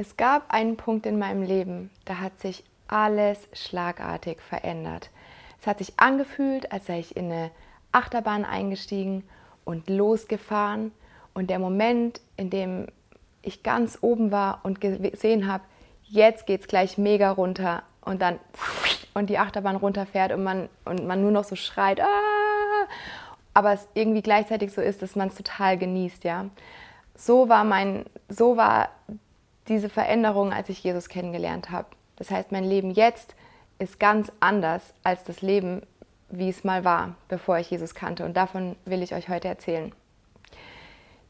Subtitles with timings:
[0.00, 5.10] Es gab einen Punkt in meinem Leben, da hat sich alles schlagartig verändert.
[5.60, 7.50] Es hat sich angefühlt, als sei ich in eine
[7.92, 9.24] Achterbahn eingestiegen
[9.66, 10.92] und losgefahren.
[11.34, 12.86] Und der Moment, in dem
[13.42, 15.64] ich ganz oben war und gesehen habe,
[16.04, 18.38] jetzt geht es gleich mega runter und dann
[19.12, 22.06] und die Achterbahn runterfährt und man, und man nur noch so schreit, ah!
[23.52, 26.46] aber es irgendwie gleichzeitig so ist, dass man es total genießt, ja.
[27.14, 28.88] So war mein, so war
[29.70, 31.88] diese Veränderung, als ich Jesus kennengelernt habe.
[32.16, 33.34] Das heißt, mein Leben jetzt
[33.78, 35.80] ist ganz anders als das Leben,
[36.28, 38.26] wie es mal war, bevor ich Jesus kannte.
[38.26, 39.92] Und davon will ich euch heute erzählen.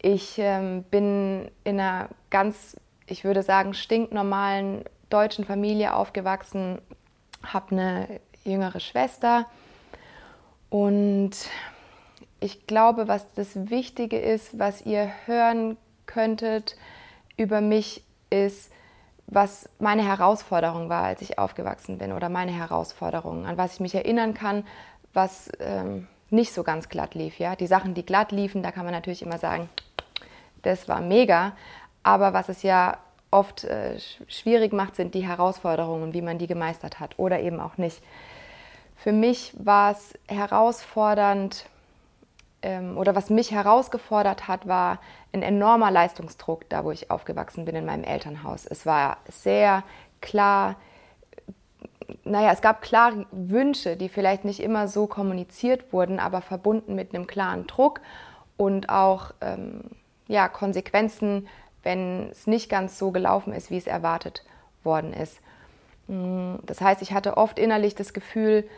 [0.02, 2.76] Ich ähm, bin in einer ganz,
[3.06, 6.80] ich würde sagen, stinknormalen deutschen Familie aufgewachsen,
[7.44, 9.46] habe eine jüngere Schwester
[10.70, 11.32] und
[12.40, 16.76] ich glaube, was das Wichtige ist, was ihr hören könntet
[17.36, 18.72] über mich, ist,
[19.26, 23.94] was meine Herausforderung war, als ich aufgewachsen bin oder meine Herausforderungen, an was ich mich
[23.94, 24.64] erinnern kann,
[25.12, 27.38] was ähm, nicht so ganz glatt lief.
[27.38, 27.54] Ja?
[27.56, 29.68] Die Sachen, die glatt liefen, da kann man natürlich immer sagen,
[30.62, 31.52] das war mega,
[32.02, 32.98] aber was es ja
[33.30, 37.78] oft äh, schwierig macht, sind die Herausforderungen, wie man die gemeistert hat oder eben auch
[37.78, 38.02] nicht.
[38.96, 41.66] Für mich war es herausfordernd,
[42.62, 44.98] ähm, oder was mich herausgefordert hat, war
[45.32, 48.66] ein enormer Leistungsdruck, da wo ich aufgewachsen bin in meinem Elternhaus.
[48.66, 49.82] Es war sehr
[50.20, 50.76] klar,
[52.24, 57.14] naja, es gab klare Wünsche, die vielleicht nicht immer so kommuniziert wurden, aber verbunden mit
[57.14, 58.00] einem klaren Druck
[58.56, 59.82] und auch ähm,
[60.26, 61.48] ja, Konsequenzen,
[61.82, 64.44] wenn es nicht ganz so gelaufen ist, wie es erwartet
[64.84, 65.38] worden ist.
[66.08, 68.68] Mm, das heißt, ich hatte oft innerlich das Gefühl,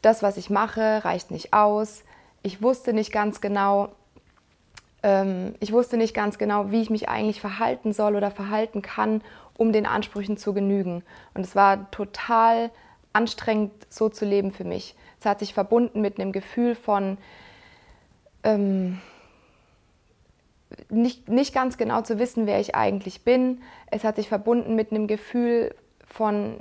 [0.00, 2.04] das, was ich mache, reicht nicht aus
[2.42, 3.90] ich wusste nicht ganz genau,
[5.02, 9.22] ähm, ich wusste nicht ganz genau, wie ich mich eigentlich verhalten soll oder verhalten kann,
[9.56, 11.02] um den Ansprüchen zu genügen.
[11.34, 12.70] Und es war total
[13.12, 14.94] anstrengend, so zu leben für mich.
[15.20, 17.18] Es hat sich verbunden mit einem Gefühl von
[18.42, 18.98] ähm,
[20.88, 23.62] nicht, nicht ganz genau zu wissen, wer ich eigentlich bin.
[23.90, 25.74] Es hat sich verbunden mit einem Gefühl
[26.06, 26.60] von,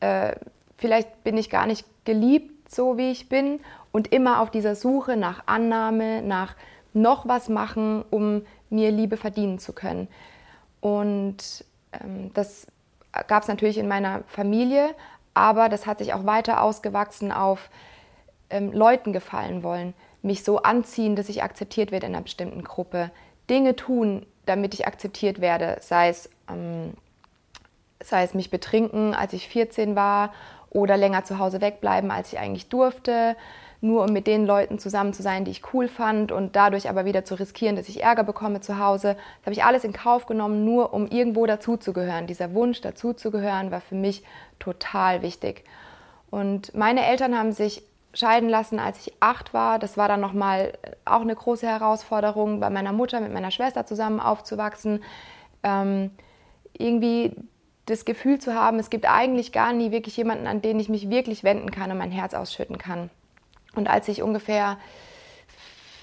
[0.00, 0.34] äh,
[0.78, 3.60] vielleicht bin ich gar nicht geliebt, so wie ich bin,
[3.92, 6.56] und immer auf dieser Suche nach Annahme, nach
[6.94, 10.08] noch was machen, um mir Liebe verdienen zu können.
[10.80, 12.66] Und ähm, das
[13.28, 14.94] gab es natürlich in meiner Familie,
[15.34, 17.70] aber das hat sich auch weiter ausgewachsen auf
[18.50, 23.10] ähm, Leuten gefallen wollen, mich so anziehen, dass ich akzeptiert werde in einer bestimmten Gruppe,
[23.48, 26.94] Dinge tun, damit ich akzeptiert werde, sei es, ähm,
[28.02, 30.32] sei es mich betrinken, als ich 14 war,
[30.70, 33.36] oder länger zu Hause wegbleiben, als ich eigentlich durfte,
[33.82, 37.04] nur um mit den Leuten zusammen zu sein, die ich cool fand und dadurch aber
[37.04, 39.16] wieder zu riskieren, dass ich Ärger bekomme zu Hause.
[39.16, 42.28] Das habe ich alles in Kauf genommen, nur um irgendwo dazuzugehören.
[42.28, 44.22] Dieser Wunsch dazuzugehören war für mich
[44.60, 45.64] total wichtig.
[46.30, 47.82] Und meine Eltern haben sich
[48.14, 49.80] scheiden lassen, als ich acht war.
[49.80, 54.20] Das war dann nochmal auch eine große Herausforderung, bei meiner Mutter mit meiner Schwester zusammen
[54.20, 55.02] aufzuwachsen.
[55.64, 56.12] Ähm,
[56.72, 57.34] irgendwie
[57.86, 61.10] das Gefühl zu haben, es gibt eigentlich gar nie wirklich jemanden, an den ich mich
[61.10, 63.10] wirklich wenden kann und mein Herz ausschütten kann.
[63.74, 64.78] Und als ich ungefähr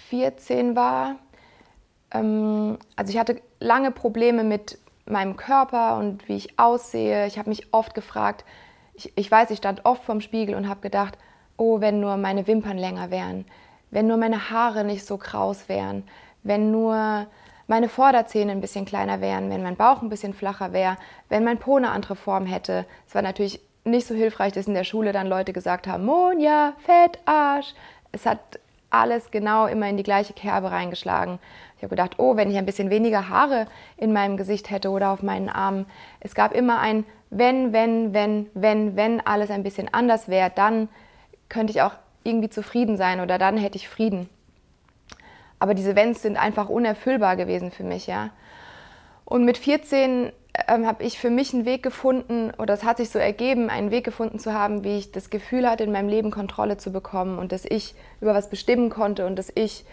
[0.10, 1.16] 14 war,
[2.12, 7.26] ähm, also ich hatte lange Probleme mit meinem Körper und wie ich aussehe.
[7.28, 8.46] Ich habe mich oft gefragt,
[8.94, 11.18] ich, ich weiß, ich stand oft vorm Spiegel und habe gedacht,
[11.58, 13.46] oh, wenn nur meine Wimpern länger wären,
[13.92, 16.04] wenn nur meine Haare nicht so kraus wären,
[16.44, 17.28] wenn nur
[17.68, 20.98] meine Vorderzähne ein bisschen kleiner wären, wenn mein Bauch ein bisschen flacher wäre,
[21.28, 22.86] wenn mein Po eine andere Form hätte.
[23.08, 26.74] Es war natürlich nicht so hilfreich, dass in der Schule dann Leute gesagt haben, Monja,
[26.80, 27.74] Fettarsch.
[28.12, 28.40] Es hat
[28.90, 31.40] alles genau immer in die gleiche Kerbe reingeschlagen.
[31.78, 33.68] Ich habe gedacht, oh, wenn ich ein bisschen weniger Haare
[33.98, 35.86] in meinem Gesicht hätte oder auf meinen Armen.
[36.20, 40.90] Es gab immer ein wenn, wenn, wenn, wenn, wenn alles ein bisschen anders wäre, dann
[41.48, 44.30] könnte ich auch irgendwie zufrieden sein oder dann hätte ich Frieden.
[45.60, 48.30] Aber diese Wenns sind einfach unerfüllbar gewesen für mich, ja.
[49.26, 50.32] Und mit 14
[50.68, 53.92] ähm, habe ich für mich einen Weg gefunden, oder es hat sich so ergeben, einen
[53.92, 57.40] Weg gefunden zu haben, wie ich das Gefühl hatte, in meinem Leben Kontrolle zu bekommen
[57.40, 59.86] und dass ich über was bestimmen konnte und dass ich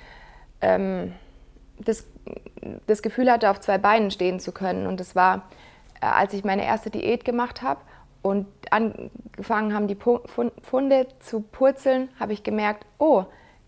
[0.61, 1.12] ähm,
[1.79, 2.06] das,
[2.87, 4.87] das Gefühl hatte, auf zwei Beinen stehen zu können.
[4.87, 5.49] Und das war,
[6.00, 7.81] äh, als ich meine erste Diät gemacht habe
[8.23, 13.25] und angefangen haben, die Funde zu purzeln, habe ich gemerkt, oh,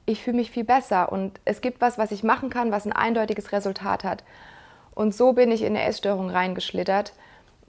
[0.06, 2.92] ich fühle mich viel besser und es gibt was, was ich machen kann, was ein
[2.92, 4.24] eindeutiges Resultat hat.
[4.98, 7.12] Und so bin ich in eine Essstörung reingeschlittert,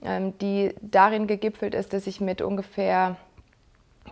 [0.02, 3.18] ähm, die darin gegipfelt ist, dass ich mit ungefähr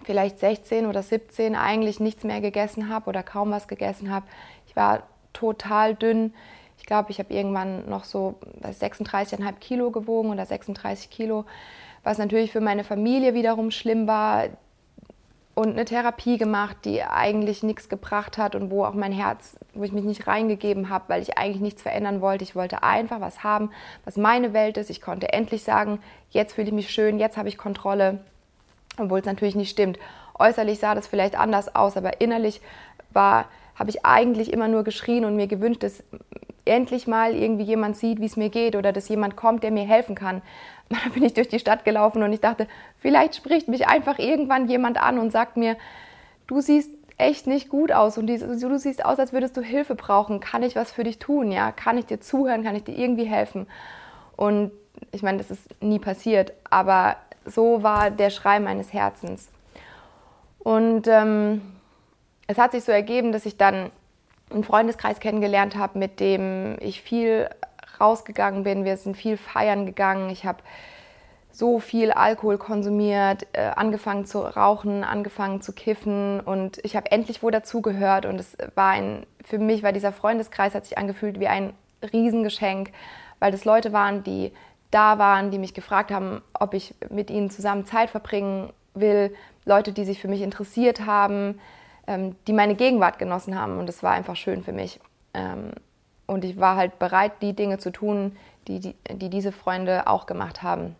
[0.05, 4.25] vielleicht 16 oder 17 eigentlich nichts mehr gegessen habe oder kaum was gegessen habe.
[4.69, 6.32] Ich war total dünn.
[6.79, 11.44] Ich glaube, ich habe irgendwann noch so 36,5 Kilo gewogen oder 36 Kilo,
[12.05, 14.44] was natürlich für meine Familie wiederum schlimm war
[15.58, 19.82] und eine Therapie gemacht, die eigentlich nichts gebracht hat und wo auch mein Herz, wo
[19.82, 22.44] ich mich nicht reingegeben habe, weil ich eigentlich nichts verändern wollte.
[22.44, 23.72] Ich wollte einfach was haben,
[24.05, 24.88] was meine Welt ist.
[24.88, 25.99] Ich konnte endlich sagen,
[26.31, 28.20] jetzt fühle ich mich schön, jetzt habe ich Kontrolle,
[28.99, 29.99] obwohl es natürlich nicht stimmt.
[30.38, 32.60] Äußerlich sah das vielleicht anders aus, aber innerlich
[33.12, 36.05] war, habe ich eigentlich immer nur geschrien und mir gewünscht, dass
[36.66, 39.87] endlich mal irgendwie jemand sieht, wie es mir geht oder dass jemand kommt, der mir
[39.87, 40.40] helfen kann.
[41.05, 42.67] Da bin ich durch die Stadt gelaufen und ich dachte,
[42.99, 45.76] vielleicht spricht mich einfach irgendwann jemand an und sagt mir,
[46.46, 50.40] du siehst echt nicht gut aus und du siehst aus, als würdest du Hilfe brauchen.
[50.40, 51.52] Kann ich was für dich tun?
[51.52, 52.62] Ja, kann ich dir zuhören?
[52.62, 53.67] Kann ich dir irgendwie helfen?
[54.37, 54.70] Und
[55.12, 59.49] ich meine, das ist nie passiert, aber so war der Schrei meines Herzens.
[60.58, 61.62] Und ähm,
[62.46, 63.91] es hat sich so ergeben, dass ich dann
[64.50, 67.49] einen Freundeskreis kennengelernt habe, mit dem ich viel
[68.00, 68.84] rausgegangen bin.
[68.84, 70.30] Wir sind viel feiern gegangen.
[70.30, 70.62] Ich habe
[71.50, 77.42] so viel Alkohol konsumiert, äh, angefangen zu rauchen, angefangen zu kiffen und ich habe endlich
[77.42, 81.48] wo dazugehört und es war ein, für mich war dieser Freundeskreis hat sich angefühlt wie
[81.48, 81.72] ein
[82.12, 82.92] Riesengeschenk,
[83.40, 84.52] weil das Leute waren, die
[84.92, 89.34] da waren, die mich gefragt haben, ob ich mit ihnen zusammen Zeit verbringen will,
[89.64, 91.58] Leute, die sich für mich interessiert haben,
[92.06, 95.00] ähm, die meine Gegenwart genossen haben und es war einfach schön für mich.
[95.34, 95.72] Ähm,
[96.28, 98.36] und ich war halt bereit, die Dinge zu tun,
[98.69, 100.94] die, die, die diese Freunde auch gemacht haben.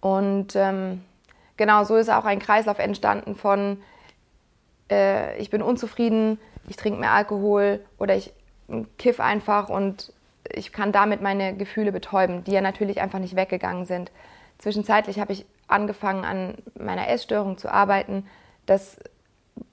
[0.00, 1.04] Und ähm,
[1.56, 3.82] genau so ist auch ein Kreislauf entstanden von,
[4.90, 6.38] äh, ich bin unzufrieden,
[6.68, 8.32] ich trinke mehr Alkohol oder ich
[8.98, 10.12] kiff einfach und
[10.48, 14.10] ich kann damit meine Gefühle betäuben, die ja natürlich einfach nicht weggegangen sind.
[14.58, 18.26] Zwischenzeitlich habe ich angefangen, an meiner Essstörung zu arbeiten.
[18.64, 18.98] Das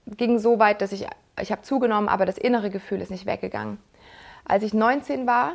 [0.08, 1.08] ging so weit, dass ich,
[1.40, 3.78] ich habe zugenommen, aber das innere Gefühl ist nicht weggegangen.
[4.46, 5.54] Als ich 19 war,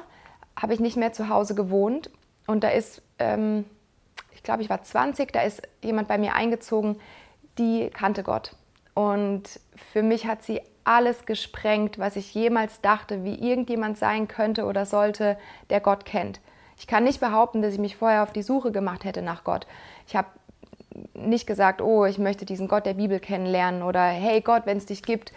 [0.61, 2.11] habe ich nicht mehr zu Hause gewohnt
[2.47, 3.65] und da ist, ähm,
[4.33, 6.99] ich glaube, ich war 20, da ist jemand bei mir eingezogen,
[7.59, 8.55] die kannte Gott.
[8.95, 9.61] Und
[9.93, 14.87] für mich hat sie alles gesprengt, was ich jemals dachte, wie irgendjemand sein könnte oder
[14.87, 15.37] sollte,
[15.71, 16.41] der Gott kennt.
[16.79, 19.67] Ich kann nicht behaupten, dass ich mich vorher auf die Suche gemacht hätte nach Gott.
[20.07, 20.29] Ich habe
[21.15, 24.87] nicht gesagt, oh, ich möchte diesen Gott der Bibel kennenlernen oder hey Gott, wenn es
[24.87, 25.33] dich gibt,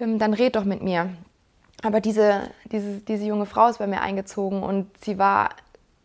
[0.00, 1.10] ähm, dann red doch mit mir
[1.82, 5.50] aber diese, diese, diese junge Frau ist bei mir eingezogen und sie war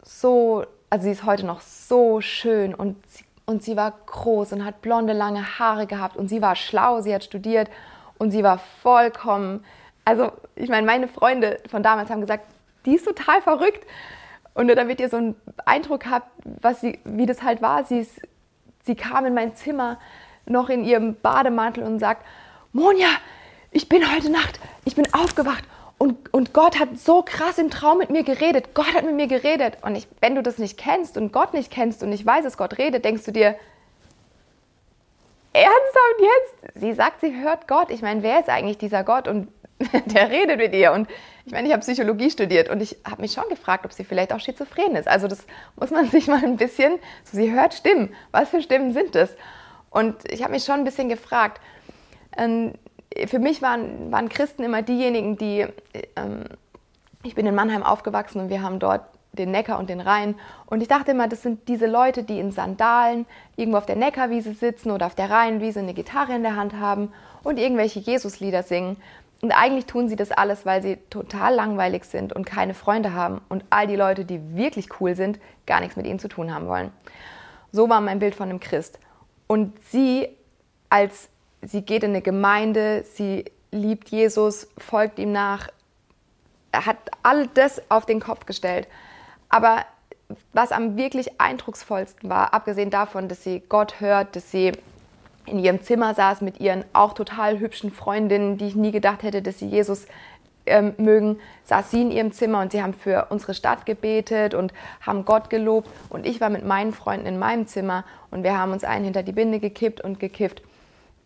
[0.03, 4.65] so, also sie ist heute noch so schön und sie, und sie war groß und
[4.65, 7.69] hat blonde, lange Haare gehabt und sie war schlau, sie hat studiert
[8.17, 9.63] und sie war vollkommen,
[10.03, 12.45] also ich meine, meine Freunde von damals haben gesagt,
[12.85, 13.85] die ist total verrückt.
[14.53, 15.35] Und nur damit ihr so einen
[15.65, 16.31] Eindruck habt,
[16.61, 18.21] was sie, wie das halt war, sie, ist,
[18.85, 19.99] sie kam in mein Zimmer
[20.47, 22.25] noch in ihrem Bademantel und sagt,
[22.73, 23.09] Monja,
[23.71, 25.63] ich bin heute Nacht, ich bin aufgewacht
[25.97, 28.75] und, und Gott hat so krass im Traum mit mir geredet.
[28.75, 29.77] Gott hat mit mir geredet.
[29.81, 32.57] Und ich, wenn du das nicht kennst und Gott nicht kennst und ich weiß, dass
[32.57, 33.55] Gott redet, denkst du dir,
[35.53, 36.79] ernsthaft jetzt?
[36.79, 37.89] Sie sagt, sie hört Gott.
[37.89, 39.27] Ich meine, wer ist eigentlich dieser Gott?
[39.27, 39.47] Und
[40.05, 40.91] der redet mit ihr.
[40.91, 41.09] Und
[41.45, 44.33] ich meine, ich habe Psychologie studiert und ich habe mich schon gefragt, ob sie vielleicht
[44.33, 45.07] auch schizophren ist.
[45.07, 45.47] Also das
[45.77, 46.93] muss man sich mal ein bisschen,
[47.23, 48.13] so sie hört Stimmen.
[48.31, 49.31] Was für Stimmen sind das?
[49.89, 51.59] Und ich habe mich schon ein bisschen gefragt.
[52.37, 52.73] Ähm,
[53.27, 55.65] für mich waren, waren Christen immer diejenigen, die,
[56.15, 56.43] ähm,
[57.23, 59.01] ich bin in Mannheim aufgewachsen und wir haben dort
[59.33, 60.35] den Neckar und den Rhein.
[60.65, 64.53] Und ich dachte immer, das sind diese Leute, die in Sandalen irgendwo auf der Neckarwiese
[64.53, 68.97] sitzen oder auf der Rheinwiese eine Gitarre in der Hand haben und irgendwelche Jesuslieder singen.
[69.41, 73.41] Und eigentlich tun sie das alles, weil sie total langweilig sind und keine Freunde haben
[73.49, 76.67] und all die Leute, die wirklich cool sind, gar nichts mit ihnen zu tun haben
[76.67, 76.91] wollen.
[77.71, 78.99] So war mein Bild von einem Christ.
[79.45, 80.27] Und sie
[80.89, 81.29] als
[81.67, 85.67] sie geht in eine Gemeinde, sie liebt Jesus, folgt ihm nach,
[86.73, 88.87] hat all das auf den Kopf gestellt.
[89.49, 89.85] Aber
[90.53, 94.73] was am wirklich eindrucksvollsten war, abgesehen davon, dass sie Gott hört, dass sie
[95.45, 99.41] in ihrem Zimmer saß mit ihren auch total hübschen Freundinnen, die ich nie gedacht hätte,
[99.41, 100.05] dass sie Jesus
[100.65, 104.73] ähm, mögen, saß sie in ihrem Zimmer und sie haben für unsere Stadt gebetet und
[104.99, 105.89] haben Gott gelobt.
[106.09, 109.23] Und ich war mit meinen Freunden in meinem Zimmer und wir haben uns einen hinter
[109.23, 110.61] die Binde gekippt und gekifft.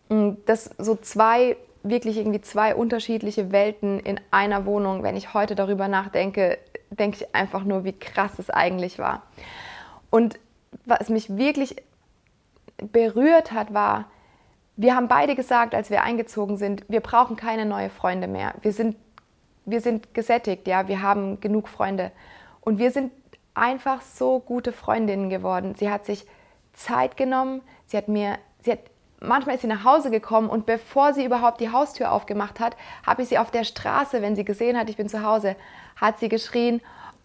[0.08, 5.54] Mm, dass so zwei, wirklich irgendwie zwei unterschiedliche Welten in einer Wohnung, wenn ich heute
[5.54, 6.58] darüber nachdenke,
[6.90, 9.22] denke ich einfach nur, wie krass es eigentlich war.
[10.10, 10.38] Und
[10.84, 11.76] was mich wirklich
[12.76, 14.06] berührt hat, war,
[14.76, 18.54] wir haben beide gesagt, als wir eingezogen sind, wir brauchen keine neuen Freunde mehr.
[18.62, 18.96] Wir sind,
[19.64, 22.10] wir sind gesättigt, ja, wir haben genug Freunde.
[22.60, 23.12] Und wir sind
[23.54, 25.74] einfach so gute Freundinnen geworden.
[25.76, 26.26] Sie hat sich
[26.72, 28.80] Zeit genommen, sie hat mir, sie hat
[29.22, 32.76] manchmal ist sie nach Hause gekommen und bevor sie überhaupt die Haustür aufgemacht hat,
[33.06, 35.56] habe ich sie auf der Straße, wenn sie gesehen hat, ich bin zu Hause,
[35.96, 36.80] hat sie geschrien,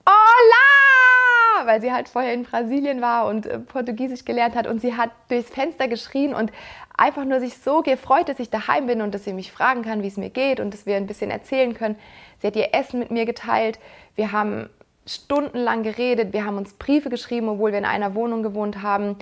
[0.06, 1.66] Hola!
[1.66, 5.10] Weil sie halt vorher in Brasilien war und äh, Portugiesisch gelernt hat und sie hat
[5.28, 6.52] durchs Fenster geschrien und
[6.96, 10.04] einfach nur sich so gefreut, dass ich daheim bin und dass sie mich fragen kann,
[10.04, 11.98] wie es mir geht und dass wir ein bisschen erzählen können.
[12.40, 13.80] Sie hat ihr Essen mit mir geteilt.
[14.16, 14.70] Wir haben
[15.06, 16.32] stundenlang geredet.
[16.34, 19.16] Wir haben uns Briefe geschrieben, obwohl wir in einer Wohnung gewohnt haben.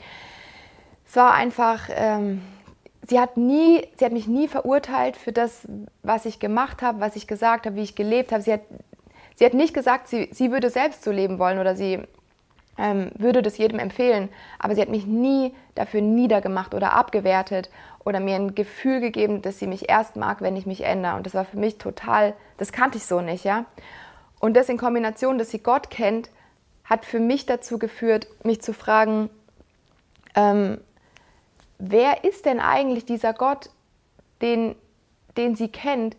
[1.07, 2.41] Es war einfach, ähm,
[3.07, 5.67] sie, hat nie, sie hat mich nie verurteilt für das,
[6.03, 8.41] was ich gemacht habe, was ich gesagt habe, wie ich gelebt habe.
[8.41, 8.61] Sie hat,
[9.35, 11.99] sie hat nicht gesagt, sie, sie würde selbst so leben wollen oder sie
[12.77, 14.29] ähm, würde das jedem empfehlen.
[14.59, 17.69] Aber sie hat mich nie dafür niedergemacht oder abgewertet
[18.03, 21.15] oder mir ein Gefühl gegeben, dass sie mich erst mag, wenn ich mich ändere.
[21.15, 23.65] Und das war für mich total, das kannte ich so nicht, ja.
[24.39, 26.29] Und das in Kombination, dass sie Gott kennt,
[26.83, 29.29] hat für mich dazu geführt, mich zu fragen,
[30.35, 30.79] ähm,
[31.77, 33.69] wer ist denn eigentlich dieser Gott,
[34.41, 34.75] den,
[35.37, 36.15] den sie kennt,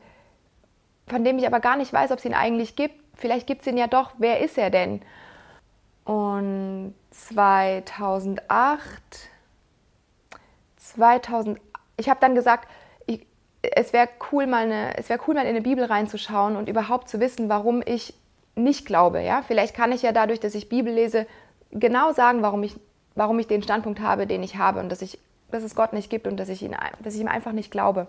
[1.07, 2.95] von dem ich aber gar nicht weiß, ob es ihn eigentlich gibt.
[3.15, 4.13] Vielleicht gibt es ihn ja doch.
[4.19, 5.01] Wer ist er denn?
[6.05, 8.41] Und 2008,
[10.77, 11.61] 2000,
[11.97, 12.69] ich habe dann gesagt,
[13.07, 13.27] ich,
[13.63, 14.95] es wäre cool, mal eine,
[15.27, 18.15] cool, mal in eine Bibel reinzuschauen und überhaupt zu wissen, warum ich
[18.55, 19.21] nicht glaube.
[19.21, 19.43] Ja?
[19.43, 21.27] Vielleicht kann ich ja dadurch, dass ich Bibel lese,
[21.73, 22.79] genau sagen, warum ich,
[23.15, 25.19] warum ich den Standpunkt habe, den ich habe und dass, ich,
[25.51, 28.09] dass es Gott nicht gibt und dass ich, ihn, dass ich ihm einfach nicht glaube.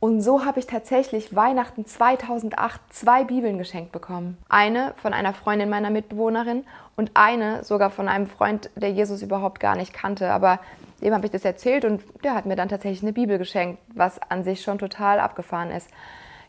[0.00, 4.38] Und so habe ich tatsächlich Weihnachten 2008 zwei Bibeln geschenkt bekommen.
[4.48, 6.64] Eine von einer Freundin meiner Mitbewohnerin
[6.96, 10.30] und eine sogar von einem Freund, der Jesus überhaupt gar nicht kannte.
[10.30, 10.60] Aber
[11.00, 14.20] dem habe ich das erzählt und der hat mir dann tatsächlich eine Bibel geschenkt, was
[14.22, 15.88] an sich schon total abgefahren ist.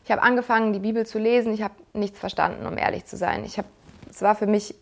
[0.04, 1.52] Ich habe angefangen, die Bibel zu lesen.
[1.52, 3.44] Ich habe nichts verstanden, um ehrlich zu sein.
[3.44, 3.68] Ich habe,
[4.08, 4.76] es war für mich,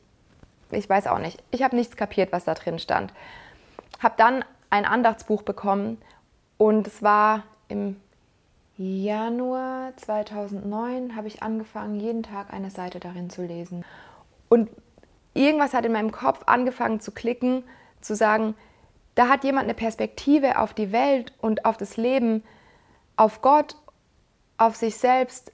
[0.70, 3.14] ich weiß auch nicht, ich habe nichts kapiert, was da drin stand.
[3.98, 5.98] Habe dann ein Andachtsbuch bekommen
[6.56, 7.96] und es war im
[8.76, 13.84] Januar 2009 habe ich angefangen, jeden Tag eine Seite darin zu lesen.
[14.48, 14.70] Und
[15.34, 17.64] irgendwas hat in meinem Kopf angefangen zu klicken,
[18.00, 18.54] zu sagen,
[19.16, 22.44] da hat jemand eine Perspektive auf die Welt und auf das Leben,
[23.16, 23.74] auf Gott,
[24.58, 25.52] auf sich selbst,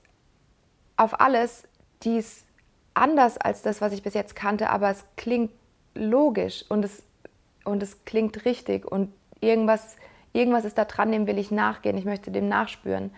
[0.98, 1.66] auf alles,
[2.02, 2.44] die ist
[2.92, 5.50] anders als das, was ich bis jetzt kannte, aber es klingt
[5.94, 7.02] logisch und es,
[7.64, 9.96] und es klingt richtig und irgendwas
[10.34, 13.10] irgendwas ist da dran, dem will ich nachgehen, ich möchte dem nachspüren.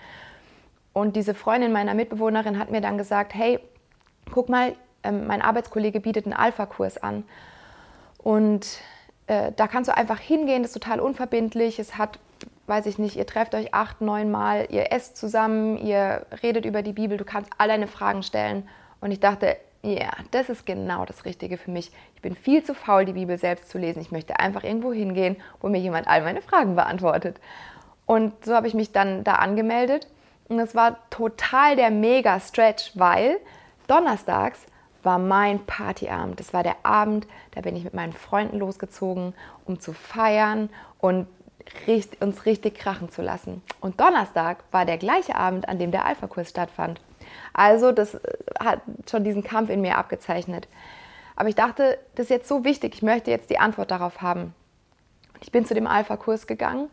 [0.93, 3.59] Und diese Freundin meiner Mitbewohnerin hat mir dann gesagt, hey,
[4.31, 7.25] guck mal, ähm, mein Arbeitskollege bietet einen Alpha-Kurs an.
[8.19, 8.79] Und
[9.27, 11.79] äh, da kannst du einfach hingehen, das ist total unverbindlich.
[11.79, 12.19] Es hat,
[12.67, 16.83] weiß ich nicht, ihr trefft euch acht, neun Mal, ihr esst zusammen, ihr redet über
[16.83, 18.69] die Bibel, du kannst all deine Fragen stellen.
[19.01, 21.93] Und ich dachte, ja, das ist genau das Richtige für mich.
[22.17, 24.01] Ich bin viel zu faul, die Bibel selbst zu lesen.
[24.01, 27.41] Ich möchte einfach irgendwo hingehen, wo mir jemand all meine Fragen beantwortet.
[28.05, 30.09] Und so habe ich mich dann da angemeldet.
[30.49, 33.39] Und es war total der Mega-Stretch, weil
[33.87, 34.67] donnerstags
[35.05, 36.41] war mein Partyabend.
[36.41, 41.29] Das war der Abend, da bin ich mit meinen Freunden losgezogen, um zu feiern und
[42.21, 43.63] uns richtig krachen zu lassen.
[43.81, 47.01] Und Donnerstag war der gleiche Abend, an dem der Alpha-Kurs stattfand.
[47.53, 48.21] Also das äh,
[48.59, 50.69] hat schon diesen Kampf in mir abgezeichnet.
[51.37, 54.55] Aber ich dachte, das ist jetzt so wichtig, ich möchte jetzt die Antwort darauf haben.
[55.43, 56.89] Ich bin zu dem Alpha-Kurs gegangen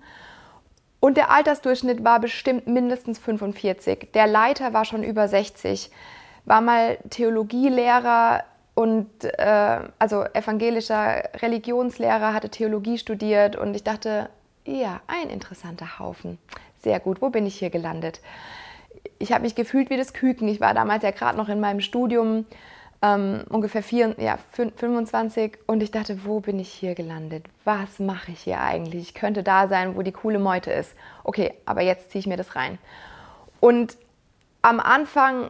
[0.99, 4.11] und der Altersdurchschnitt war bestimmt mindestens 45.
[4.13, 5.91] Der Leiter war schon über 60,
[6.45, 14.29] war mal Theologielehrer und äh, also evangelischer Religionslehrer, hatte Theologie studiert und ich dachte,
[14.65, 16.37] ja, ein interessanter Haufen.
[16.81, 18.21] Sehr gut, wo bin ich hier gelandet?
[19.19, 20.47] Ich habe mich gefühlt wie das Küken.
[20.47, 22.45] Ich war damals ja gerade noch in meinem Studium,
[23.01, 27.45] ähm, ungefähr vier, ja, 25 und ich dachte, wo bin ich hier gelandet?
[27.65, 29.01] Was mache ich hier eigentlich?
[29.01, 30.95] Ich könnte da sein, wo die coole Meute ist.
[31.23, 32.77] Okay, aber jetzt ziehe ich mir das rein.
[33.59, 33.97] Und
[34.61, 35.49] am Anfang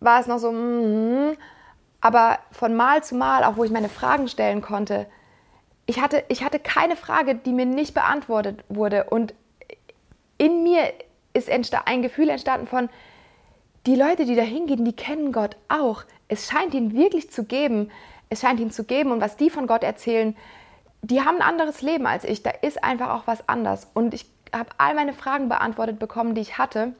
[0.00, 1.36] war es noch so, mm,
[2.00, 5.06] aber von Mal zu Mal, auch wo ich meine Fragen stellen konnte,
[5.84, 9.04] ich hatte, ich hatte keine Frage, die mir nicht beantwortet wurde.
[9.04, 9.34] Und
[10.36, 10.92] in mir
[11.32, 12.88] ist ein Gefühl entstanden von,
[13.86, 16.02] die Leute, die da hingehen, die kennen Gott auch.
[16.28, 17.90] Es scheint ihn wirklich zu geben.
[18.28, 19.12] Es scheint ihn zu geben.
[19.12, 20.36] Und was die von Gott erzählen,
[21.02, 22.42] die haben ein anderes Leben als ich.
[22.42, 23.88] Da ist einfach auch was anders.
[23.94, 26.92] Und ich habe all meine Fragen beantwortet bekommen, die ich hatte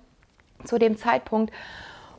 [0.64, 1.52] zu dem Zeitpunkt.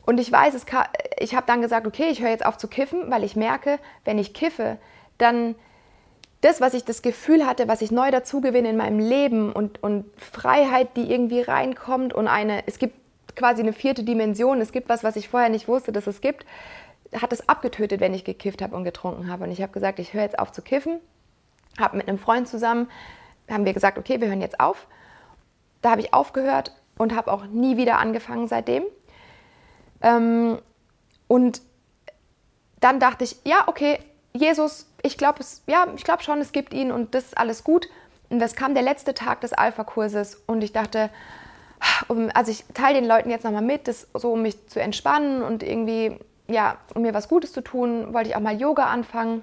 [0.06, 0.86] Und ich weiß, kann,
[1.18, 4.18] ich habe dann gesagt, okay, ich höre jetzt auf zu kiffen, weil ich merke, wenn
[4.18, 4.78] ich kiffe,
[5.18, 5.54] dann
[6.40, 9.82] das, was ich das Gefühl hatte, was ich neu dazu gewinne in meinem Leben und,
[9.82, 12.96] und Freiheit, die irgendwie reinkommt und eine, es gibt
[13.36, 16.46] quasi eine vierte Dimension, es gibt was, was ich vorher nicht wusste, dass es gibt,
[17.14, 19.44] hat es abgetötet, wenn ich gekifft habe und getrunken habe.
[19.44, 21.00] Und ich habe gesagt, ich höre jetzt auf zu kiffen,
[21.78, 22.88] habe mit einem Freund zusammen,
[23.50, 24.86] haben wir gesagt, okay, wir hören jetzt auf.
[25.82, 28.84] da habe ich aufgehört und habe auch nie wieder angefangen seitdem.
[30.02, 30.58] Ähm,
[31.26, 31.62] und
[32.80, 33.98] dann dachte ich, ja, okay,
[34.32, 37.88] Jesus, ich glaube ja, ich schon, es gibt ihn und das ist alles gut.
[38.28, 41.10] Und das kam der letzte Tag des Alpha-Kurses und ich dachte,
[42.34, 45.62] also ich teile den Leuten jetzt nochmal mit, das so um mich zu entspannen und
[45.62, 49.42] irgendwie, ja, um mir was Gutes zu tun, wollte ich auch mal Yoga anfangen,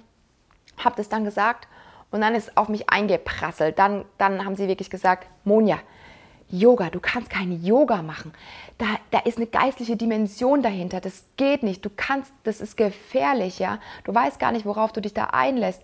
[0.77, 1.67] habe das dann gesagt
[2.12, 3.77] und dann ist auf mich eingeprasselt.
[3.77, 5.79] Dann, dann haben sie wirklich gesagt, Monja,
[6.50, 8.34] Yoga, du kannst kein Yoga machen.
[8.77, 11.01] Da, da ist eine geistliche Dimension dahinter.
[11.01, 11.84] Das geht nicht.
[11.84, 13.80] Du kannst, das ist gefährlich, ja.
[14.06, 15.82] Du weißt gar nicht, worauf du dich da einlässt.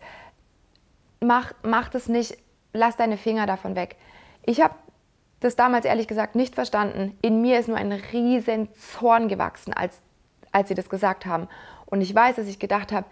[1.19, 2.37] Mach, mach das nicht.
[2.71, 3.97] Lass deine Finger davon weg.
[4.45, 4.75] Ich habe
[5.41, 7.17] das damals ehrlich gesagt nicht verstanden.
[7.21, 9.99] In mir ist nur ein riesen Zorn gewachsen, als,
[10.53, 11.49] als sie das gesagt haben.
[11.85, 13.05] Und ich weiß, dass ich gedacht habe,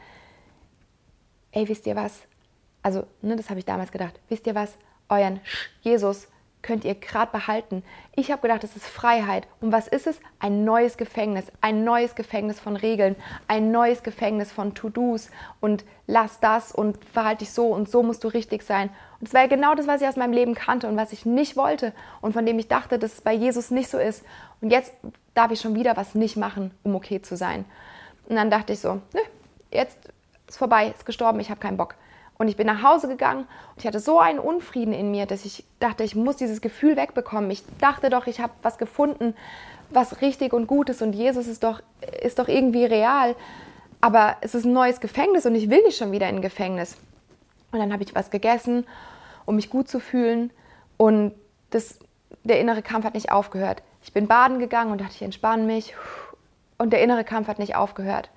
[1.52, 2.22] ey, wisst ihr was?
[2.82, 4.20] Also, ne, das habe ich damals gedacht.
[4.30, 4.74] Wisst ihr was?
[5.10, 5.42] Euren
[5.82, 6.30] Jesus
[6.62, 7.84] könnt ihr gerade behalten.
[8.16, 9.48] Ich habe gedacht, das ist Freiheit.
[9.62, 10.20] Und was ist es?
[10.40, 11.52] Ein neues Gefängnis.
[11.62, 13.16] Ein neues Gefängnis von Regeln.
[13.48, 15.30] Ein neues Gefängnis von To-Dos.
[15.60, 18.90] Und lass das und verhalte dich so und so musst du richtig sein.
[19.20, 21.26] Und das war ja genau das, was ich aus meinem Leben kannte und was ich
[21.26, 24.24] nicht wollte und von dem ich dachte, dass es bei Jesus nicht so ist.
[24.62, 24.94] Und jetzt
[25.34, 27.66] darf ich schon wieder was nicht machen, um okay zu sein.
[28.28, 29.22] Und dann dachte ich so, nö,
[29.72, 29.98] jetzt
[30.48, 31.96] ist vorbei, ist gestorben, ich habe keinen Bock.
[32.42, 35.46] Und ich bin nach Hause gegangen und ich hatte so einen Unfrieden in mir, dass
[35.46, 37.52] ich dachte, ich muss dieses Gefühl wegbekommen.
[37.52, 39.36] Ich dachte doch, ich habe was gefunden,
[39.92, 41.84] was richtig und gut ist und Jesus ist doch,
[42.24, 43.36] ist doch irgendwie real.
[44.02, 46.98] Aber es ist ein neues Gefängnis und ich will nicht schon wieder in ein Gefängnis.
[47.72, 48.88] Und dann habe ich was gegessen,
[49.46, 50.50] um mich gut zu fühlen.
[50.98, 51.36] Und
[51.70, 52.00] das,
[52.44, 53.84] der innere Kampf hat nicht aufgehört.
[54.02, 55.94] Ich bin baden gegangen und dachte, ich entspanne mich.
[56.80, 58.32] Und der innere Kampf hat nicht aufgehört.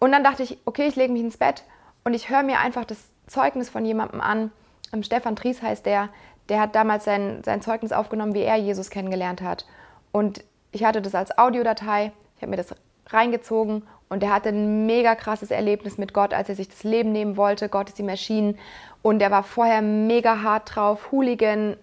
[0.00, 1.64] Und dann dachte ich, okay, ich lege mich ins Bett
[2.04, 4.52] und ich höre mir einfach das Zeugnis von jemandem an.
[4.92, 6.08] Ähm, Stefan Tries heißt der.
[6.48, 9.64] Der hat damals sein, sein Zeugnis aufgenommen, wie er Jesus kennengelernt hat.
[10.10, 12.12] Und ich hatte das als Audiodatei.
[12.36, 12.74] Ich habe mir das
[13.06, 17.12] reingezogen und er hatte ein mega krasses Erlebnis mit Gott, als er sich das Leben
[17.12, 17.68] nehmen wollte.
[17.68, 18.58] Gott ist ihm erschienen
[19.02, 21.76] und er war vorher mega hart drauf, Hooligan,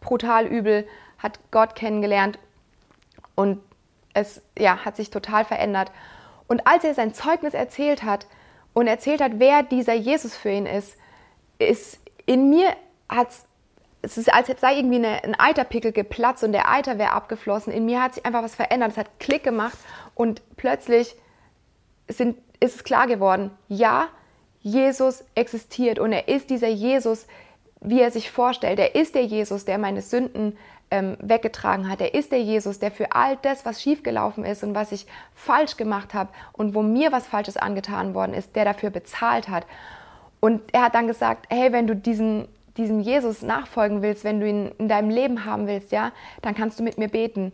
[0.00, 0.86] brutal übel,
[1.18, 2.38] hat Gott kennengelernt
[3.34, 3.60] und
[4.14, 5.90] es ja, hat sich total verändert.
[6.46, 8.26] Und als er sein Zeugnis erzählt hat,
[8.74, 10.96] und erzählt hat, wer dieser Jesus für ihn ist,
[11.58, 12.68] ist in mir
[13.08, 13.28] hat
[14.02, 17.72] es ist, als sei irgendwie eine, ein Eiterpickel geplatzt und der Eiter wäre abgeflossen.
[17.72, 18.90] In mir hat sich einfach was verändert.
[18.90, 19.78] Es hat Klick gemacht
[20.16, 21.14] und plötzlich
[22.08, 24.08] sind, ist es klar geworden, ja,
[24.60, 27.26] Jesus existiert und er ist dieser Jesus,
[27.80, 28.78] wie er sich vorstellt.
[28.78, 30.56] Er ist der Jesus, der meine Sünden
[30.92, 32.02] ähm, weggetragen hat.
[32.02, 35.78] Er ist der Jesus, der für all das, was schiefgelaufen ist und was ich falsch
[35.78, 39.66] gemacht habe und wo mir was Falsches angetan worden ist, der dafür bezahlt hat.
[40.38, 44.46] Und er hat dann gesagt, hey, wenn du diesen, diesem Jesus nachfolgen willst, wenn du
[44.46, 47.52] ihn in deinem Leben haben willst, ja, dann kannst du mit mir beten.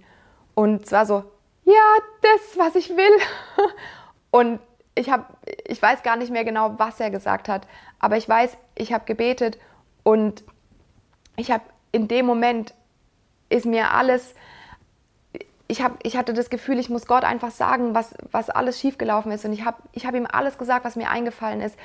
[0.57, 1.22] Und zwar so,
[1.64, 1.74] ja,
[2.22, 3.18] das, was ich will.
[4.33, 4.59] Und
[4.96, 5.27] ich habe,
[5.64, 7.68] ich weiß gar nicht mehr genau, was er gesagt hat,
[8.01, 9.59] aber ich weiß, ich habe gebetet
[10.03, 10.42] und
[11.37, 12.74] ich habe in dem Moment
[13.48, 14.34] ist mir alles,
[15.68, 19.32] ich, hab, ich hatte das Gefühl, ich muss Gott einfach sagen, was, was alles schiefgelaufen
[19.32, 19.44] ist.
[19.44, 21.76] Und ich habe ich hab ihm alles gesagt, was mir eingefallen ist,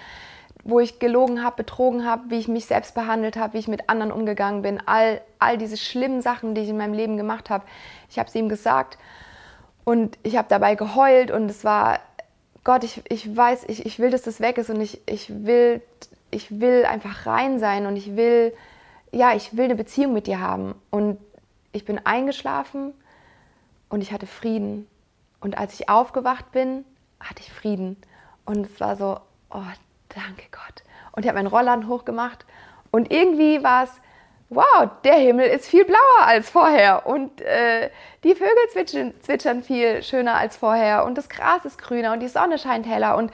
[0.63, 3.89] wo ich gelogen habe, betrogen habe, wie ich mich selbst behandelt habe, wie ich mit
[3.89, 4.81] anderen umgegangen bin.
[4.85, 7.65] All, all diese schlimmen Sachen, die ich in meinem Leben gemacht habe.
[8.09, 8.97] Ich habe sie ihm gesagt
[9.83, 11.99] und ich habe dabei geheult und es war,
[12.63, 15.81] Gott, ich, ich weiß, ich, ich will, dass das weg ist und ich, ich, will,
[16.31, 18.53] ich will einfach rein sein und ich will,
[19.11, 20.75] ja, ich will eine Beziehung mit dir haben.
[20.89, 21.17] Und
[21.73, 22.93] ich bin eingeschlafen
[23.89, 24.87] und ich hatte Frieden.
[25.41, 26.85] Und als ich aufgewacht bin,
[27.19, 27.97] hatte ich Frieden.
[28.45, 29.61] Und es war so, oh,
[30.09, 30.83] danke Gott.
[31.11, 32.45] Und ich habe meinen Rollern hochgemacht
[32.91, 33.91] und irgendwie war es,
[34.49, 37.89] wow, der Himmel ist viel blauer als vorher und äh,
[38.23, 42.27] die Vögel zwitschern, zwitschern viel schöner als vorher und das Gras ist grüner und die
[42.27, 43.31] Sonne scheint heller und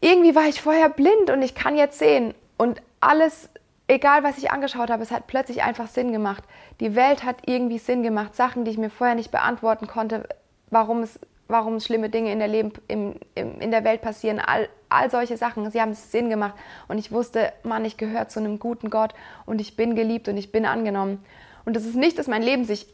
[0.00, 3.48] irgendwie war ich vorher blind und ich kann jetzt sehen und alles
[3.88, 6.44] egal was ich angeschaut habe, es hat plötzlich einfach Sinn gemacht.
[6.80, 8.34] Die Welt hat irgendwie Sinn gemacht.
[8.34, 10.28] Sachen, die ich mir vorher nicht beantworten konnte,
[10.70, 14.68] warum es, warum schlimme Dinge in der, Leben, im, im, in der Welt passieren, all,
[14.88, 16.54] all solche Sachen, sie haben Sinn gemacht.
[16.88, 19.14] Und ich wusste, Mann, ich gehöre zu einem guten Gott
[19.46, 21.24] und ich bin geliebt und ich bin angenommen.
[21.64, 22.86] Und es ist nicht, dass mein Leben sich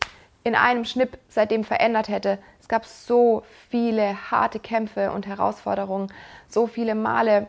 [0.43, 2.39] in einem Schnipp seitdem verändert hätte.
[2.61, 6.13] Es gab so viele harte Kämpfe und Herausforderungen,
[6.49, 7.47] so viele Male,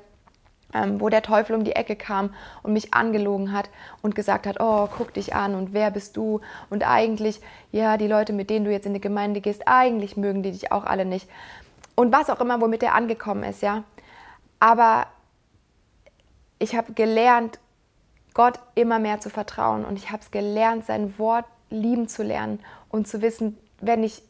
[0.74, 3.70] ähm, wo der Teufel um die Ecke kam und mich angelogen hat
[4.02, 6.42] und gesagt hat, oh, guck dich an und wer bist du?
[6.70, 10.44] Und eigentlich, ja, die Leute, mit denen du jetzt in die Gemeinde gehst, eigentlich mögen
[10.44, 11.30] die dich auch alle nicht.
[11.96, 13.84] Und was auch immer, womit er angekommen ist, ja.
[14.60, 15.08] Aber
[16.60, 17.60] ich habe gelernt,
[18.34, 19.84] Gott immer mehr zu vertrauen.
[19.84, 24.24] Und ich habe es gelernt, sein Wort lieben zu lernen und zu wissen, wenn ich,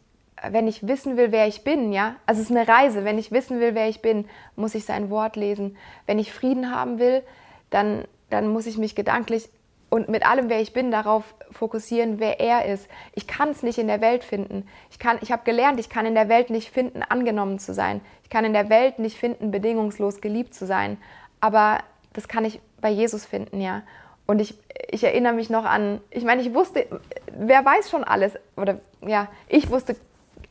[0.49, 3.31] wenn ich wissen will, wer ich bin, ja, also es ist eine Reise, wenn ich
[3.31, 4.25] wissen will, wer ich bin,
[4.55, 5.77] muss ich sein Wort lesen.
[6.05, 7.23] Wenn ich Frieden haben will,
[7.69, 9.49] dann, dann muss ich mich gedanklich
[9.89, 12.87] und mit allem, wer ich bin, darauf fokussieren, wer er ist.
[13.13, 14.65] Ich kann es nicht in der Welt finden.
[14.89, 17.99] Ich, ich habe gelernt, ich kann in der Welt nicht finden, angenommen zu sein.
[18.23, 20.97] Ich kann in der Welt nicht finden, bedingungslos geliebt zu sein.
[21.41, 21.79] Aber
[22.13, 23.83] das kann ich bei Jesus finden, ja.
[24.27, 24.55] Und ich,
[24.89, 26.87] ich erinnere mich noch an, ich meine, ich wusste,
[27.37, 29.97] wer weiß schon alles, oder ja, ich wusste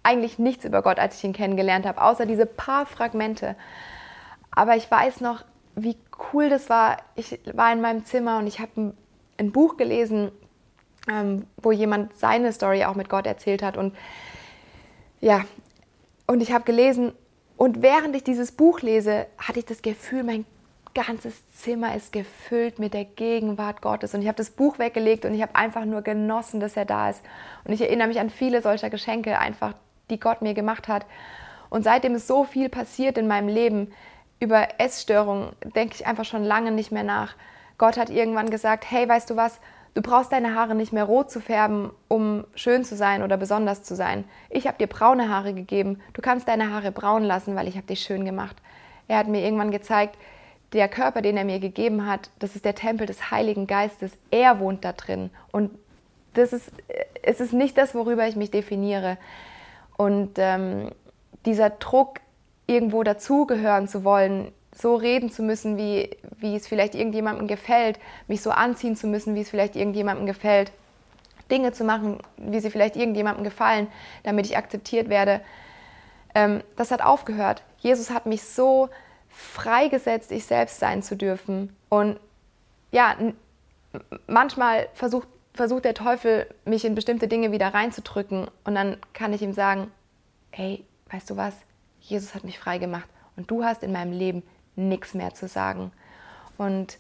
[0.02, 3.56] eigentlich nichts über Gott, als ich ihn kennengelernt habe, außer diese paar Fragmente.
[4.50, 5.96] Aber ich weiß noch, wie
[6.32, 6.98] cool das war.
[7.16, 8.96] Ich war in meinem Zimmer und ich habe ein,
[9.38, 10.32] ein, Buch gelesen,
[11.08, 13.76] ähm, wo jemand seine Story auch mit Gott erzählt hat.
[13.76, 13.94] Und
[15.20, 15.44] ja,
[16.26, 17.12] und ich habe gelesen,
[17.56, 20.46] und während ich dieses Buch lese, hatte ich das Gefühl, mein
[20.94, 24.14] ganzes Zimmer ist gefüllt mit der Gegenwart Gottes.
[24.14, 27.10] Und ich habe das Buch weggelegt und ich habe einfach nur genossen, dass er da
[27.10, 27.22] ist.
[27.64, 29.74] Und ich erinnere mich an viele solcher Geschenke, einfach,
[30.10, 31.06] die Gott mir gemacht hat.
[31.68, 33.92] Und seitdem ist so viel passiert in meinem Leben,
[34.40, 37.34] über Essstörungen denke ich einfach schon lange nicht mehr nach.
[37.78, 39.60] Gott hat irgendwann gesagt, hey, weißt du was,
[39.94, 43.82] du brauchst deine Haare nicht mehr rot zu färben, um schön zu sein oder besonders
[43.82, 44.24] zu sein.
[44.48, 47.86] Ich habe dir braune Haare gegeben, du kannst deine Haare braun lassen, weil ich habe
[47.86, 48.56] dich schön gemacht.
[49.08, 50.16] Er hat mir irgendwann gezeigt,
[50.72, 54.12] der Körper, den er mir gegeben hat, das ist der Tempel des Heiligen Geistes.
[54.30, 55.30] Er wohnt da drin.
[55.50, 55.70] Und
[56.34, 56.70] das ist,
[57.22, 59.18] es ist nicht das, worüber ich mich definiere.
[60.00, 60.92] Und ähm,
[61.44, 62.20] dieser Druck,
[62.66, 68.40] irgendwo dazugehören zu wollen, so reden zu müssen, wie, wie es vielleicht irgendjemandem gefällt, mich
[68.40, 70.72] so anziehen zu müssen, wie es vielleicht irgendjemandem gefällt,
[71.50, 73.88] Dinge zu machen, wie sie vielleicht irgendjemandem gefallen,
[74.22, 75.42] damit ich akzeptiert werde,
[76.34, 77.62] ähm, das hat aufgehört.
[77.80, 78.88] Jesus hat mich so
[79.28, 81.76] freigesetzt, ich selbst sein zu dürfen.
[81.90, 82.18] Und
[82.90, 83.16] ja,
[84.26, 88.48] manchmal versucht, versucht der Teufel, mich in bestimmte Dinge wieder reinzudrücken.
[88.64, 89.90] Und dann kann ich ihm sagen,
[90.50, 91.54] hey, weißt du was?
[92.00, 94.42] Jesus hat mich frei gemacht und du hast in meinem Leben
[94.76, 95.92] nichts mehr zu sagen.
[96.56, 96.98] Und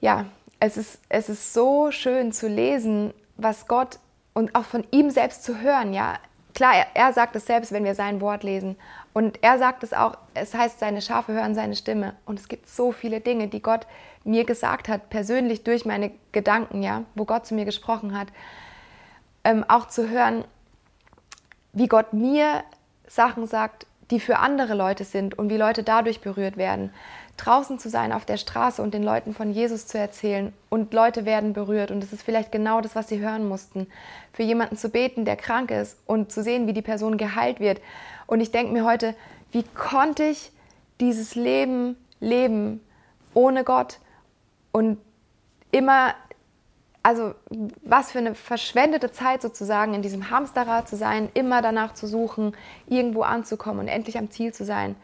[0.00, 0.26] ja,
[0.60, 3.98] es ist, es ist so schön zu lesen, was Gott
[4.34, 5.92] und auch von ihm selbst zu hören.
[5.92, 6.18] Ja,
[6.54, 8.76] klar, er, er sagt es selbst, wenn wir sein Wort lesen.
[9.12, 12.14] Und er sagt es auch, es heißt, seine Schafe hören seine Stimme.
[12.24, 13.86] Und es gibt so viele Dinge, die Gott
[14.28, 18.28] mir gesagt hat, persönlich durch meine Gedanken, ja, wo Gott zu mir gesprochen hat.
[19.42, 20.44] Ähm, auch zu hören,
[21.72, 22.62] wie Gott mir
[23.06, 26.92] Sachen sagt, die für andere Leute sind und wie Leute dadurch berührt werden.
[27.36, 31.24] Draußen zu sein auf der Straße und den Leuten von Jesus zu erzählen und Leute
[31.24, 33.86] werden berührt und es ist vielleicht genau das, was sie hören mussten.
[34.32, 37.80] Für jemanden zu beten, der krank ist und zu sehen, wie die Person geheilt wird.
[38.26, 39.14] Und ich denke mir heute,
[39.52, 40.50] wie konnte ich
[41.00, 42.80] dieses Leben leben
[43.34, 43.98] ohne Gott
[44.78, 44.98] und
[45.72, 46.14] immer
[47.02, 47.34] also
[47.82, 52.54] was für eine verschwendete Zeit sozusagen in diesem Hamsterrad zu sein, immer danach zu suchen,
[52.86, 54.94] irgendwo anzukommen und endlich am Ziel zu sein.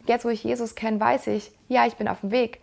[0.00, 2.60] Und jetzt, wo ich Jesus kenne, weiß ich, ja, ich bin auf dem Weg,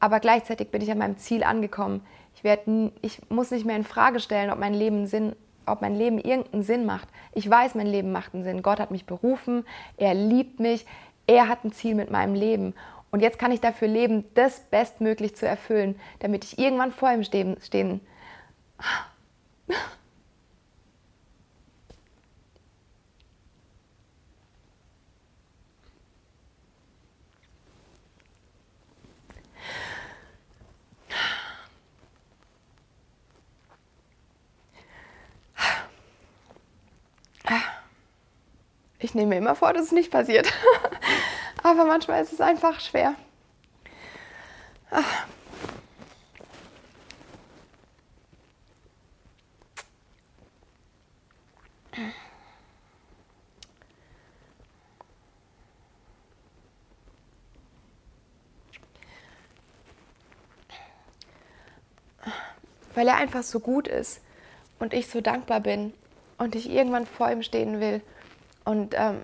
[0.00, 2.04] aber gleichzeitig bin ich an meinem Ziel angekommen.
[2.34, 2.62] Ich, werd,
[3.02, 6.64] ich muss nicht mehr in Frage stellen, ob mein Leben Sinn, ob mein Leben irgendeinen
[6.64, 7.08] Sinn macht.
[7.32, 8.62] Ich weiß, mein Leben macht einen Sinn.
[8.62, 9.64] Gott hat mich berufen,
[9.96, 10.86] er liebt mich,
[11.28, 12.74] er hat ein Ziel mit meinem Leben.
[13.10, 17.24] Und jetzt kann ich dafür leben, das bestmöglich zu erfüllen, damit ich irgendwann vor ihm
[17.24, 18.00] stehen, stehen
[39.10, 40.46] ich nehme mir immer vor, dass es nicht passiert.
[41.62, 43.14] Aber manchmal ist es einfach schwer.
[62.94, 64.20] weil er einfach so gut ist
[64.78, 65.94] und ich so dankbar bin
[66.36, 68.02] und ich irgendwann vor ihm stehen will
[68.64, 69.22] und, ähm,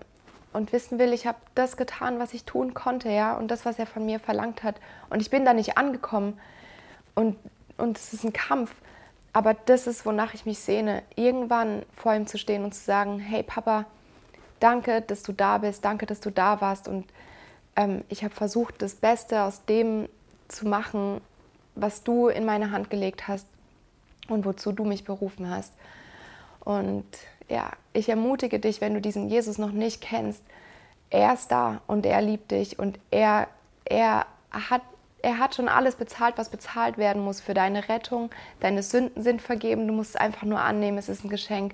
[0.57, 3.79] und wissen will, ich habe das getan, was ich tun konnte, ja, und das, was
[3.79, 4.77] er von mir verlangt hat.
[5.11, 6.41] Und ich bin da nicht angekommen
[7.15, 7.37] und,
[7.77, 8.75] und es ist ein Kampf.
[9.35, 13.19] Aber das ist, wonach ich mich sehne, irgendwann vor ihm zu stehen und zu sagen,
[13.19, 13.85] hey Papa,
[14.59, 16.89] danke, dass du da bist, danke, dass du da warst.
[16.89, 17.05] Und
[17.77, 20.09] ähm, ich habe versucht, das Beste aus dem
[20.49, 21.21] zu machen,
[21.75, 23.47] was du in meine Hand gelegt hast
[24.29, 25.75] und wozu du mich berufen hast.
[26.61, 27.05] Und
[27.49, 30.43] ja, ich ermutige dich, wenn du diesen Jesus noch nicht kennst,
[31.11, 33.49] er ist da und er liebt dich und er,
[33.85, 34.83] er hat
[35.23, 38.31] Er hat schon alles bezahlt, was bezahlt werden muss für deine Rettung.
[38.61, 39.89] Deine Sünden sind vergeben.
[39.89, 40.99] Du musst es einfach nur annehmen.
[40.99, 41.73] Es ist ein Geschenk.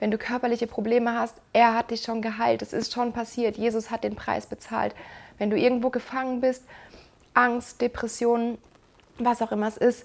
[0.00, 2.62] Wenn du körperliche Probleme hast, er hat dich schon geheilt.
[2.62, 3.56] Es ist schon passiert.
[3.56, 4.96] Jesus hat den Preis bezahlt.
[5.38, 6.64] Wenn du irgendwo gefangen bist,
[7.34, 8.58] Angst, Depressionen,
[9.18, 10.04] was auch immer es ist,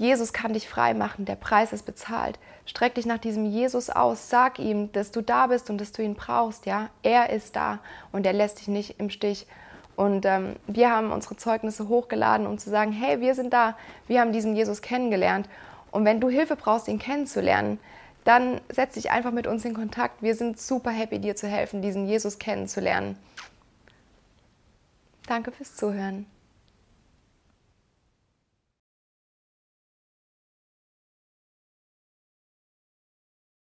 [0.00, 1.26] Jesus kann dich frei machen.
[1.26, 2.38] Der Preis ist bezahlt.
[2.64, 4.30] Streck dich nach diesem Jesus aus.
[4.30, 6.64] Sag ihm, dass du da bist und dass du ihn brauchst.
[6.64, 9.46] Ja, er ist da und er lässt dich nicht im Stich.
[9.96, 14.22] Und ähm, wir haben unsere Zeugnisse hochgeladen, um zu sagen, hey, wir sind da, wir
[14.22, 15.50] haben diesen Jesus kennengelernt.
[15.90, 17.78] Und wenn du Hilfe brauchst, ihn kennenzulernen,
[18.24, 20.22] dann setz dich einfach mit uns in Kontakt.
[20.22, 23.18] Wir sind super happy, dir zu helfen, diesen Jesus kennenzulernen.
[25.26, 26.24] Danke fürs Zuhören.